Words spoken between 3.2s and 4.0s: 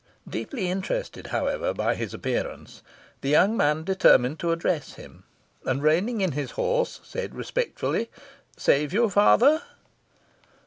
the young man